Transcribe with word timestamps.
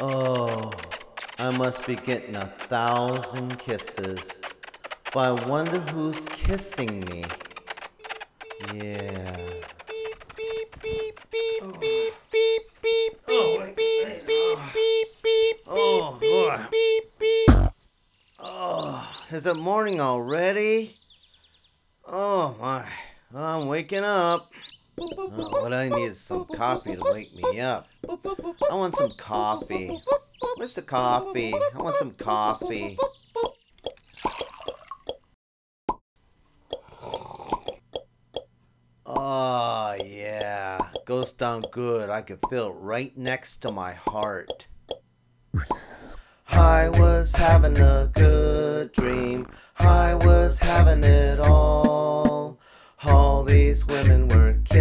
Oh, 0.00 0.72
I 1.38 1.56
must 1.56 1.86
be 1.86 1.94
getting 1.94 2.34
a 2.34 2.46
thousand 2.46 3.58
kisses. 3.58 4.40
But 5.12 5.20
I 5.20 5.48
wonder 5.48 5.78
who's 5.92 6.28
kissing 6.28 7.00
me. 7.06 7.24
Yeah. 8.74 9.36
Oh. 15.66 16.66
Oh, 18.40 19.24
is 19.30 19.46
it 19.46 19.56
morning 19.56 20.00
already? 20.00 20.96
Oh, 22.06 22.56
my. 22.60 22.84
I'm 23.34 23.66
waking 23.66 24.04
up. 24.04 24.48
Oh, 24.98 25.62
what 25.62 25.72
I 25.72 25.88
need 25.88 26.04
is 26.04 26.20
some 26.20 26.44
coffee 26.44 26.96
to 26.96 27.02
wake 27.12 27.34
me 27.34 27.60
up. 27.60 27.88
I 28.08 28.74
want 28.74 28.96
some 28.96 29.12
coffee. 29.16 29.90
Where's 30.56 30.74
the 30.74 30.82
coffee? 30.82 31.52
I 31.52 31.78
want 31.78 31.96
some 31.96 32.12
coffee. 32.12 32.96
Oh, 39.06 39.96
yeah. 40.04 40.80
Goes 41.04 41.32
down 41.32 41.64
good. 41.72 42.10
I 42.10 42.22
can 42.22 42.38
feel 42.48 42.68
it 42.68 42.76
right 42.78 43.16
next 43.16 43.56
to 43.62 43.72
my 43.72 43.94
heart. 43.94 44.68
I 46.48 46.88
was 46.88 47.32
having 47.32 47.78
a 47.78 48.10
good 48.12 48.92
dream. 48.92 49.48
I 49.78 50.14
was 50.14 50.60
having 50.60 51.02
it 51.02 51.40
all. 51.40 52.60
All 53.04 53.42
these 53.42 53.86
women 53.86 54.28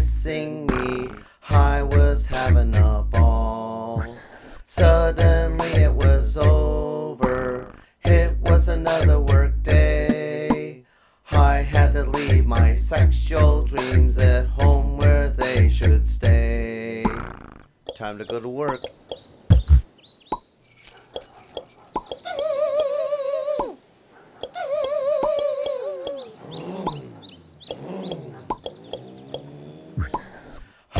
were 0.00 0.04
kissing 0.04 0.66
me. 0.66 1.10
I 1.50 1.82
was 1.82 2.24
having 2.24 2.74
a 2.74 3.04
ball. 3.10 4.02
Suddenly 4.64 5.68
it 5.68 5.92
was 5.92 6.38
over. 6.38 7.70
It 8.04 8.38
was 8.38 8.68
another 8.68 9.20
work 9.20 9.62
day. 9.62 10.84
I 11.30 11.56
had 11.56 11.92
to 11.92 12.04
leave 12.04 12.46
my 12.46 12.76
sexual 12.76 13.62
dreams 13.62 14.16
at 14.16 14.46
home 14.46 14.96
where 14.96 15.28
they 15.28 15.68
should 15.68 16.08
stay. 16.08 17.04
Time 17.94 18.16
to 18.16 18.24
go 18.24 18.40
to 18.40 18.48
work. 18.48 18.80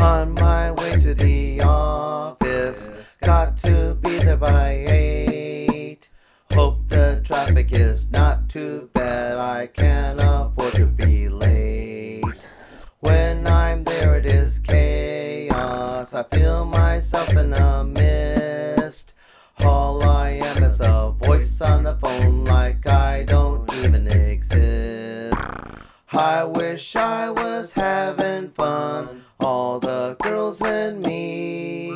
On 0.00 0.32
my 0.34 0.72
way 0.72 0.98
to 1.00 1.14
the 1.14 1.60
office, 1.60 3.18
got 3.22 3.56
to 3.58 3.94
be 3.96 4.18
there 4.18 4.36
by 4.36 4.84
eight. 4.88 6.08
Hope 6.52 6.88
the 6.88 7.20
traffic 7.22 7.72
is 7.72 8.10
not 8.10 8.48
too 8.48 8.88
bad, 8.94 9.36
I 9.36 9.66
can't 9.66 10.18
afford 10.22 10.72
to 10.74 10.86
be 10.86 11.28
late. 11.28 12.24
When 13.00 13.46
I'm 13.46 13.84
there, 13.84 14.16
it 14.16 14.26
is 14.26 14.58
chaos. 14.58 16.14
I 16.14 16.22
feel 16.24 16.64
myself 16.64 17.30
in 17.36 17.52
a 17.52 17.84
mist. 17.84 19.14
All 19.58 20.02
I 20.02 20.30
am 20.30 20.62
is 20.64 20.80
a 20.80 21.14
voice 21.18 21.60
on 21.60 21.84
the 21.84 21.94
phone, 21.96 22.44
like 22.44 22.86
I 22.86 23.24
don't 23.24 23.70
even 23.74 24.06
exist. 24.08 25.46
I 26.12 26.44
wish 26.44 26.96
I 26.96 27.30
was 27.30 27.74
having 27.74 28.48
fun, 28.50 29.24
all 29.42 29.80
the 29.80 30.16
girls 30.22 30.60
and 30.62 31.02
me. 31.02 31.92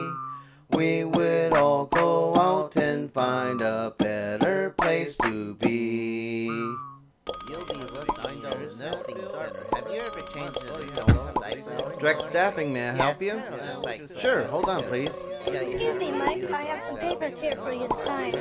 We 0.70 1.04
would 1.04 1.52
all 1.52 1.86
go 1.86 2.34
out 2.34 2.76
and 2.76 3.12
find 3.12 3.60
a 3.60 3.94
better 3.98 4.70
place 4.70 5.16
to 5.18 5.54
be. 5.54 6.46
You'll 6.46 7.64
be 7.66 7.76
working 7.92 8.70
center. 8.74 9.66
Have 9.74 9.88
you 9.90 10.00
ever 10.00 10.20
changed 10.32 10.60
the 10.60 11.32
diaper? 11.40 11.98
Direct 12.00 12.22
staffing, 12.22 12.72
may 12.72 12.88
I 12.88 12.92
help 12.92 13.22
you? 13.22 13.42
Sure, 14.18 14.44
hold 14.44 14.68
on, 14.68 14.82
please. 14.84 15.24
Excuse 15.46 15.96
me, 15.96 16.12
Mike. 16.12 16.50
I 16.50 16.62
have 16.62 16.84
some 16.84 16.98
papers 16.98 17.38
here 17.38 17.56
for 17.56 17.72
you 17.72 17.86
to 17.88 17.94
sign. 18.04 18.32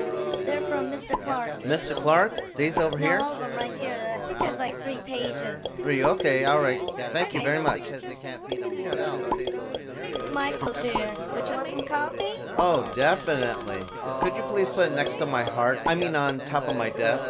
From 0.73 0.91
Mr. 0.91 1.21
Clark. 1.23 1.61
Mr. 1.61 1.95
Clark, 1.95 2.55
these 2.55 2.79
over 2.79 2.97
here? 2.97 3.19
No, 3.19 3.23
all 3.25 3.33
of 3.33 3.47
them 3.47 3.57
right 3.57 3.79
here. 3.79 4.19
I 4.23 4.25
think 4.25 4.39
there's 4.39 4.57
like 4.57 4.81
three 4.81 4.97
pages. 5.05 5.67
Three, 5.75 6.03
okay, 6.03 6.45
all 6.45 6.61
right. 6.61 6.81
Thank 7.11 7.35
you 7.35 7.41
very 7.43 7.61
much. 7.61 7.83
Because 7.83 8.01
they 8.01 8.15
can't 8.15 8.49
feed 8.49 8.63
themselves. 8.63 10.33
Michael, 10.33 10.73
dear, 10.73 10.93
would 11.31 11.47
you 11.47 11.53
want 11.53 11.67
some 11.67 11.85
coffee? 11.85 12.33
Oh, 12.57 12.91
definitely. 12.95 13.83
Could 14.21 14.35
you 14.35 14.41
please 14.49 14.67
put 14.67 14.91
it 14.91 14.95
next 14.95 15.17
to 15.17 15.27
my 15.27 15.43
heart? 15.43 15.79
I 15.85 15.93
mean, 15.93 16.15
on 16.15 16.39
top 16.39 16.67
of 16.67 16.75
my 16.75 16.89
desk. 16.89 17.29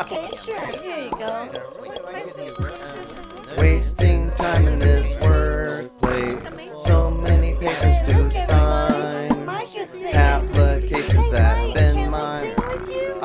Okay, 0.00 0.30
sure. 0.42 0.66
Here 0.80 1.04
you 1.04 1.10
go. 1.10 1.50
Wasting 3.58 4.30
time 4.32 4.66
in 4.66 4.78
this 4.78 5.12
workplace. 5.20 5.71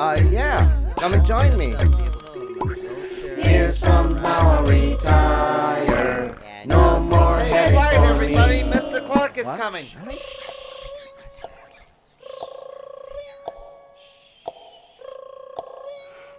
Uh, 0.08 0.14
yeah. 0.30 0.90
Come 0.96 1.12
and 1.12 1.26
join 1.26 1.54
me. 1.58 1.74
Years 3.44 3.78
from 3.78 4.14
now 4.22 4.52
I'll 4.52 4.64
retire. 4.64 6.34
No 6.64 6.98
more 6.98 7.40
heading 7.40 7.74
Quiet, 7.76 7.94
for 7.94 8.04
everybody. 8.06 8.60
Mr. 8.60 9.04
Clark 9.04 9.36
is 9.36 9.44
What? 9.44 9.60
coming. 9.60 9.84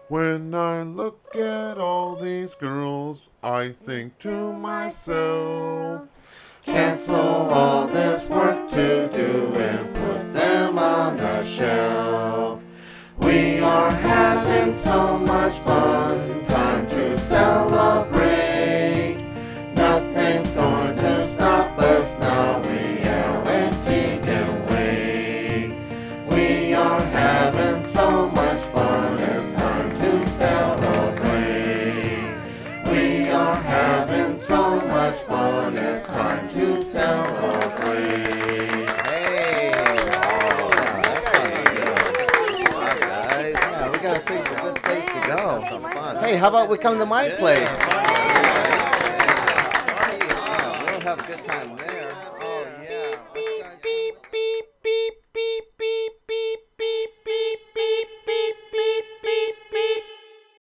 When 0.08 0.56
I 0.56 0.81
look 0.81 1.35
at 1.35 1.78
all 1.78 2.16
these 2.16 2.56
girls, 2.56 3.29
I 3.44 3.69
think 3.69 4.18
to 4.19 4.52
myself, 4.53 6.09
Cancel 6.63 7.16
all 7.19 7.85
this 7.85 8.28
work 8.29 8.59
having 14.69 14.78
so 14.78 15.18
much 15.19 15.49
Oh. 45.42 45.62
Hey, 45.62 45.80
fun. 45.94 46.16
Hey, 46.18 46.36
how 46.36 46.50
about 46.50 46.70
we 46.70 46.78
come 46.78 47.00
to 47.00 47.06
my 47.06 47.30
place? 47.30 47.80
Yeah, 47.90 48.46
We'll 50.84 51.00
have 51.00 51.20
a 51.20 51.28
good 51.28 51.44
time. 51.46 51.89